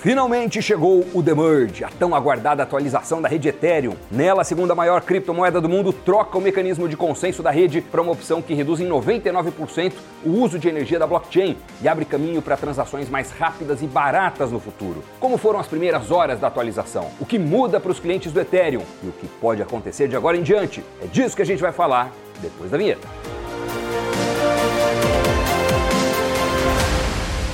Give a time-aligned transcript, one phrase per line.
[0.00, 3.96] Finalmente chegou o The Merge, a tão aguardada atualização da rede Ethereum.
[4.08, 8.00] Nela, a segunda maior criptomoeda do mundo troca o mecanismo de consenso da rede para
[8.00, 12.40] uma opção que reduz em 99% o uso de energia da blockchain e abre caminho
[12.40, 15.02] para transações mais rápidas e baratas no futuro.
[15.18, 17.10] Como foram as primeiras horas da atualização?
[17.18, 20.36] O que muda para os clientes do Ethereum e o que pode acontecer de agora
[20.36, 20.80] em diante?
[21.02, 23.08] É disso que a gente vai falar depois da vinheta.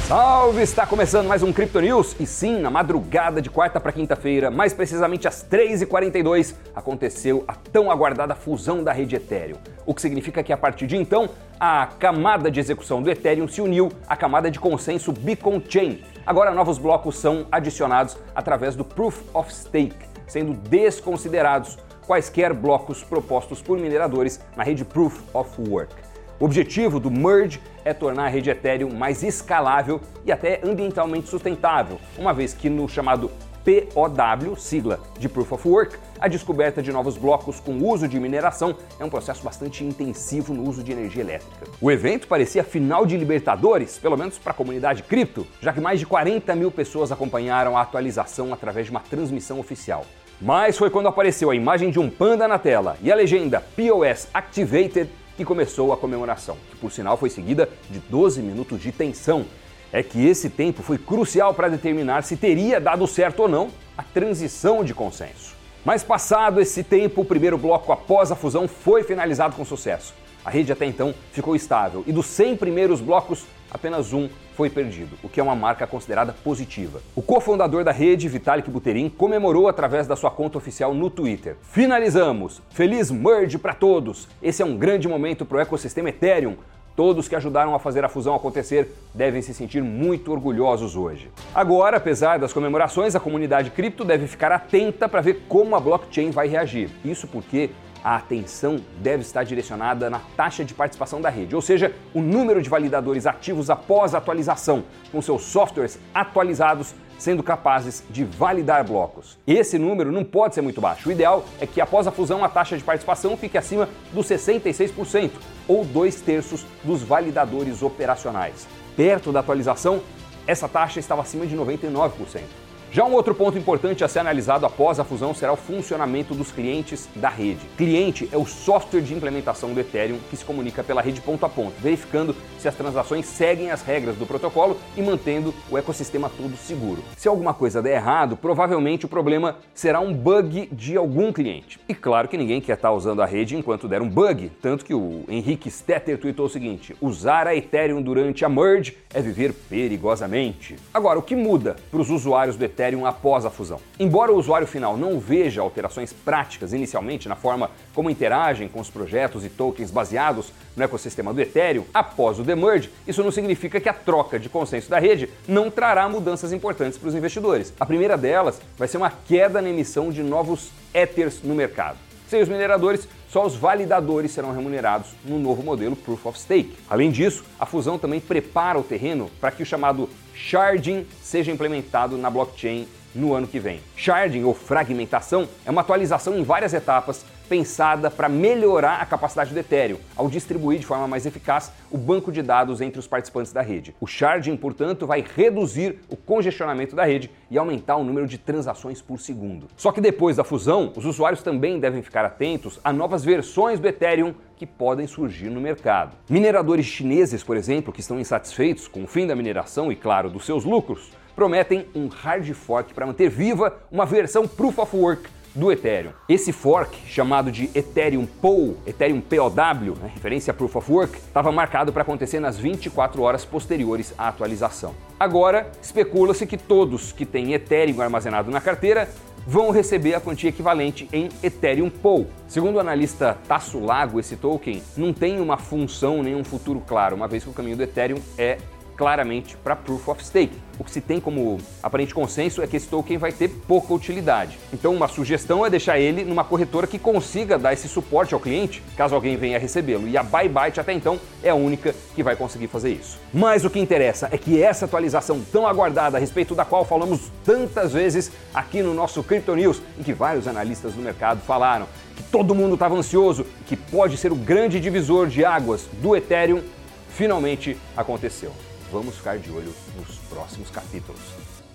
[0.06, 0.60] Salve!
[0.60, 4.74] Está começando mais um Crypto News e sim, na madrugada de quarta para quinta-feira, mais
[4.74, 9.56] precisamente às 3h42, aconteceu a tão aguardada fusão da rede Ethereum.
[9.86, 13.62] O que significa que a partir de então, a camada de execução do Ethereum se
[13.62, 16.04] uniu à camada de consenso Beacon Chain.
[16.26, 23.62] Agora, novos blocos são adicionados através do Proof of Stake, sendo desconsiderados quaisquer blocos propostos
[23.62, 26.13] por mineradores na rede Proof of Work.
[26.44, 31.98] O objetivo do merge é tornar a rede Ethereum mais escalável e até ambientalmente sustentável,
[32.18, 33.30] uma vez que no chamado
[33.64, 38.76] POW, sigla de Proof of Work, a descoberta de novos blocos com uso de mineração
[39.00, 41.66] é um processo bastante intensivo no uso de energia elétrica.
[41.80, 45.98] O evento parecia final de Libertadores, pelo menos para a comunidade cripto, já que mais
[45.98, 50.04] de 40 mil pessoas acompanharam a atualização através de uma transmissão oficial.
[50.42, 54.28] Mas foi quando apareceu a imagem de um panda na tela e a legenda POS
[54.34, 59.44] Activated que começou a comemoração, que por sinal foi seguida de 12 minutos de tensão.
[59.92, 64.02] É que esse tempo foi crucial para determinar se teria dado certo ou não a
[64.02, 65.54] transição de consenso.
[65.84, 70.14] Mas passado esse tempo, o primeiro bloco após a fusão foi finalizado com sucesso.
[70.44, 75.16] A rede até então ficou estável e dos 100 primeiros blocos, apenas um foi perdido,
[75.22, 77.00] o que é uma marca considerada positiva.
[77.16, 81.56] O cofundador da rede, Vitalik Buterin, comemorou através da sua conta oficial no Twitter.
[81.62, 82.62] Finalizamos!
[82.70, 84.28] Feliz merge para todos!
[84.42, 86.56] Esse é um grande momento para o ecossistema Ethereum.
[86.94, 91.28] Todos que ajudaram a fazer a fusão acontecer devem se sentir muito orgulhosos hoje.
[91.52, 96.30] Agora, apesar das comemorações, a comunidade cripto deve ficar atenta para ver como a blockchain
[96.30, 96.90] vai reagir.
[97.04, 97.70] Isso porque
[98.04, 102.60] a atenção deve estar direcionada na taxa de participação da rede, ou seja, o número
[102.60, 109.38] de validadores ativos após a atualização, com seus softwares atualizados sendo capazes de validar blocos.
[109.46, 111.08] Esse número não pode ser muito baixo.
[111.08, 115.30] O ideal é que após a fusão a taxa de participação fique acima dos 66%,
[115.66, 118.66] ou dois terços dos validadores operacionais.
[118.96, 120.02] Perto da atualização,
[120.46, 122.63] essa taxa estava acima de 99%.
[122.94, 126.52] Já um outro ponto importante a ser analisado após a fusão será o funcionamento dos
[126.52, 127.66] clientes da rede.
[127.76, 131.48] Cliente é o software de implementação do Ethereum que se comunica pela rede ponto a
[131.48, 136.56] ponto, verificando se as transações seguem as regras do protocolo e mantendo o ecossistema todo
[136.56, 137.02] seguro.
[137.16, 141.80] Se alguma coisa der errado, provavelmente o problema será um bug de algum cliente.
[141.88, 144.94] E claro que ninguém quer estar usando a rede enquanto der um bug, tanto que
[144.94, 150.76] o Henrique Stetter tweetou o seguinte: usar a Ethereum durante a merge é viver perigosamente.
[150.94, 153.80] Agora, o que muda para os usuários do Ethereum Ethereum após a fusão.
[153.98, 158.90] Embora o usuário final não veja alterações práticas inicialmente na forma como interagem com os
[158.90, 163.88] projetos e tokens baseados no ecossistema do Ethereum, após o demerge, isso não significa que
[163.88, 167.72] a troca de consenso da rede não trará mudanças importantes para os investidores.
[167.80, 172.03] A primeira delas vai ser uma queda na emissão de novos Ethers no mercado.
[172.28, 176.76] Sem os mineradores, só os validadores serão remunerados no novo modelo Proof of Stake.
[176.88, 182.16] Além disso, a fusão também prepara o terreno para que o chamado sharding seja implementado
[182.16, 183.80] na blockchain no ano que vem.
[183.96, 189.58] Sharding ou fragmentação é uma atualização em várias etapas pensada para melhorar a capacidade do
[189.58, 193.62] Ethereum ao distribuir de forma mais eficaz o banco de dados entre os participantes da
[193.62, 193.94] rede.
[194.00, 199.00] O sharding, portanto, vai reduzir o congestionamento da rede e aumentar o número de transações
[199.00, 199.68] por segundo.
[199.76, 203.86] Só que depois da fusão, os usuários também devem ficar atentos a novas versões do
[203.86, 206.16] Ethereum que podem surgir no mercado.
[206.28, 210.46] Mineradores chineses, por exemplo, que estão insatisfeitos com o fim da mineração e, claro, dos
[210.46, 215.70] seus lucros, prometem um hard fork para manter viva uma versão Proof of Work do
[215.70, 216.12] Ethereum.
[216.28, 221.52] Esse fork, chamado de Ethereum POW, Ethereum POW, né, referência a Proof of Work, estava
[221.52, 224.94] marcado para acontecer nas 24 horas posteriores à atualização.
[225.18, 229.08] Agora, especula-se que todos que têm Ethereum armazenado na carteira
[229.46, 232.26] vão receber a quantia equivalente em Ethereum POW.
[232.48, 237.14] Segundo o analista Tasso Lago, esse token não tem uma função nem um futuro claro,
[237.14, 238.58] uma vez que o caminho do Ethereum é
[238.96, 240.64] claramente para Proof of Stake.
[240.78, 244.58] O que se tem como aparente consenso é que esse token vai ter pouca utilidade.
[244.72, 248.82] Então, uma sugestão é deixar ele numa corretora que consiga dar esse suporte ao cliente,
[248.96, 250.08] caso alguém venha recebê-lo.
[250.08, 253.18] E a Bybite até então é a única que vai conseguir fazer isso.
[253.32, 257.30] Mas o que interessa é que essa atualização tão aguardada, a respeito da qual falamos
[257.44, 261.86] tantas vezes aqui no nosso Crypto News, em que vários analistas do mercado falaram
[262.16, 266.62] que todo mundo estava ansioso, que pode ser o grande divisor de águas do Ethereum,
[267.08, 268.52] finalmente aconteceu
[268.90, 271.20] vamos ficar de olho nos próximos capítulos.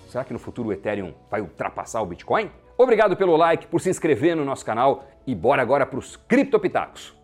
[0.08, 2.50] Será que no futuro o Ethereum vai ultrapassar o Bitcoin?
[2.76, 7.14] Obrigado pelo like, por se inscrever no nosso canal e bora agora para os criptopitacos.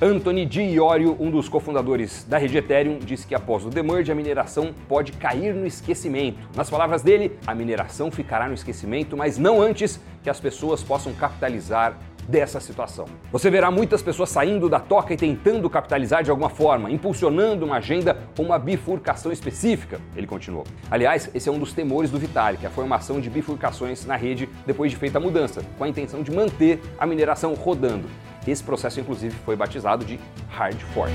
[0.00, 4.14] Anthony Di Iorio, um dos cofundadores da rede Ethereum, disse que após o demerge a
[4.14, 6.38] mineração pode cair no esquecimento.
[6.54, 11.12] Nas palavras dele, a mineração ficará no esquecimento, mas não antes que as pessoas possam
[11.14, 11.98] capitalizar
[12.28, 13.06] dessa situação.
[13.32, 17.76] Você verá muitas pessoas saindo da toca e tentando capitalizar de alguma forma, impulsionando uma
[17.76, 20.64] agenda ou uma bifurcação específica, ele continuou.
[20.90, 24.90] Aliás, esse é um dos temores do Vitalik, a formação de bifurcações na rede depois
[24.90, 28.06] de feita a mudança, com a intenção de manter a mineração rodando.
[28.46, 30.20] Esse processo, inclusive, foi batizado de
[30.50, 31.12] hard fork.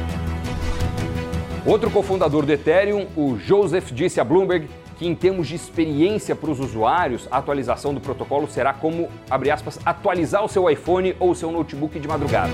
[1.65, 4.67] Outro cofundador do Ethereum, o Joseph, disse a Bloomberg
[4.97, 9.51] que, em termos de experiência para os usuários, a atualização do protocolo será como, abre
[9.51, 12.53] aspas, atualizar o seu iPhone ou o seu notebook de madrugada.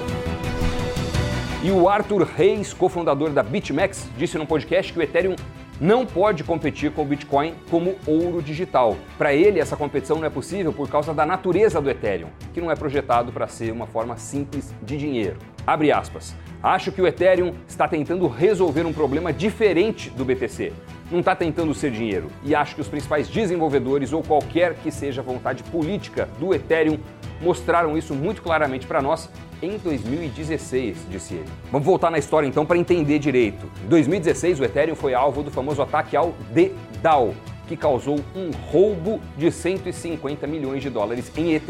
[1.62, 5.36] E o Arthur Reis, cofundador da BitMEX, disse no podcast que o Ethereum
[5.80, 8.97] não pode competir com o Bitcoin como ouro digital.
[9.18, 12.69] Para ele, essa competição não é possível por causa da natureza do Ethereum, que não
[12.69, 15.38] é projetado para ser uma forma simples de dinheiro.
[15.65, 16.36] Abre aspas.
[16.62, 20.74] Acho que o Ethereum está tentando resolver um problema diferente do BTC.
[21.11, 22.27] Não está tentando ser dinheiro.
[22.44, 27.00] E acho que os principais desenvolvedores ou qualquer que seja a vontade política do Ethereum
[27.41, 29.29] mostraram isso muito claramente para nós
[29.61, 31.50] em 2016, disse ele.
[31.71, 33.69] Vamos voltar na história então para entender direito.
[33.83, 37.33] Em 2016, o Ethereum foi alvo do famoso ataque ao DDAO,
[37.67, 41.67] que causou um roubo de 150 milhões de dólares em ETH.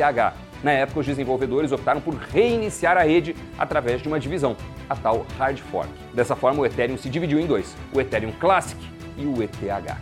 [0.62, 4.58] Na época, os desenvolvedores optaram por reiniciar a rede através de uma divisão,
[4.90, 5.90] a tal hard fork.
[6.14, 8.78] Dessa forma, o Ethereum se dividiu em dois: o Ethereum Classic
[9.20, 9.98] e o ETH.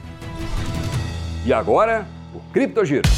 [1.46, 3.10] E agora, o Criptogiro.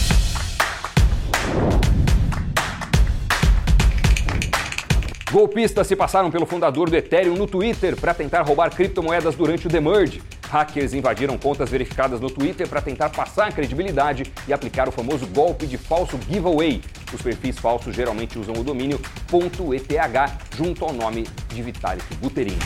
[5.32, 9.70] Golpistas se passaram pelo fundador do Ethereum no Twitter para tentar roubar criptomoedas durante o
[9.70, 10.24] demerge.
[10.50, 15.68] Hackers invadiram contas verificadas no Twitter para tentar passar credibilidade e aplicar o famoso golpe
[15.68, 16.82] de falso giveaway.
[17.14, 19.00] Os perfis falsos geralmente usam o domínio
[19.32, 22.58] .eth junto ao nome de Vitalik Buterin.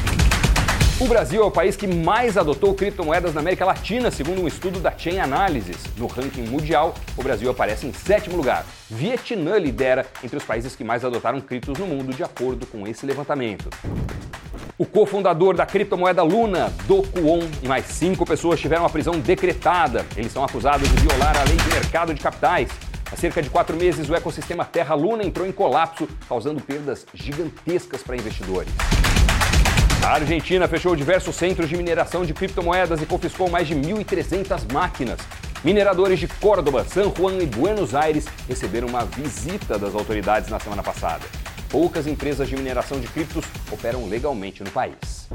[1.03, 4.79] O Brasil é o país que mais adotou criptomoedas na América Latina, segundo um estudo
[4.79, 5.75] da Chain Analysis.
[5.97, 8.65] No ranking mundial, o Brasil aparece em sétimo lugar.
[8.89, 13.05] Vietnã lidera entre os países que mais adotaram criptos no mundo, de acordo com esse
[13.05, 13.69] levantamento.
[14.77, 20.05] O cofundador da criptomoeda Luna, Do Kwon, e mais cinco pessoas tiveram a prisão decretada.
[20.15, 22.69] Eles são acusados de violar a lei de mercado de capitais.
[23.11, 28.01] Há cerca de quatro meses, o ecossistema Terra Luna entrou em colapso, causando perdas gigantescas
[28.01, 28.71] para investidores.
[30.03, 35.17] A Argentina fechou diversos centros de mineração de criptomoedas e confiscou mais de 1.300 máquinas.
[35.63, 40.83] Mineradores de Córdoba, San Juan e Buenos Aires receberam uma visita das autoridades na semana
[40.83, 41.23] passada.
[41.69, 45.29] Poucas empresas de mineração de criptos operam legalmente no país.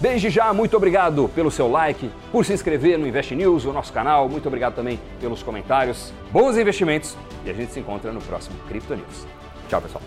[0.00, 3.92] Desde já, muito obrigado pelo seu like, por se inscrever no Invest News, o nosso
[3.92, 4.26] canal.
[4.26, 6.14] Muito obrigado também pelos comentários.
[6.32, 7.14] Bons investimentos
[7.44, 9.26] e a gente se encontra no próximo Crypto News.
[9.68, 10.02] Tchau, pessoal.